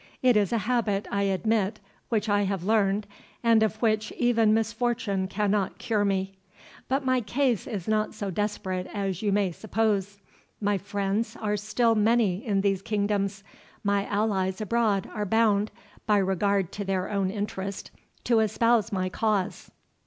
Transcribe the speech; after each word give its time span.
It 0.23 0.35
is 0.35 0.51
a 0.51 0.57
habit, 0.65 1.07
I 1.11 1.21
admit, 1.29 1.79
which 2.09 2.27
I 2.27 2.41
have 2.45 2.63
learned, 2.63 3.05
and 3.43 3.61
of 3.61 3.75
which 3.83 4.11
even 4.13 4.51
misfortune 4.51 5.27
cannot 5.27 5.77
cure 5.77 6.03
me. 6.03 6.33
But 6.87 7.05
my 7.05 7.21
case 7.21 7.67
is 7.67 7.87
not 7.87 8.15
so 8.15 8.31
desperate 8.31 8.87
as 8.95 9.21
you 9.21 9.31
may 9.31 9.51
suppose. 9.51 10.17
My 10.59 10.79
friends 10.79 11.37
are 11.39 11.55
still 11.55 11.93
many 11.93 12.43
in 12.43 12.61
these 12.61 12.81
kingdoms; 12.81 13.43
my 13.83 14.07
allies 14.07 14.59
abroad 14.59 15.07
are 15.13 15.23
bound, 15.23 15.69
by 16.07 16.17
regard 16.17 16.71
to 16.71 16.83
their 16.83 17.07
own 17.11 17.29
interest, 17.29 17.91
to 18.23 18.39
espouse 18.39 18.91
my 18.91 19.07
cause. 19.07 19.69